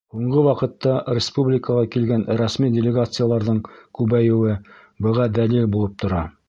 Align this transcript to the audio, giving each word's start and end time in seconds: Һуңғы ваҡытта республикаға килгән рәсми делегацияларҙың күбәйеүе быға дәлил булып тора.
Һуңғы 0.13 0.43
ваҡытта 0.45 0.93
республикаға 1.17 1.83
килгән 1.97 2.25
рәсми 2.41 2.73
делегацияларҙың 2.79 3.63
күбәйеүе 4.01 4.61
быға 5.07 5.33
дәлил 5.41 5.73
булып 5.77 5.99
тора. 6.05 6.27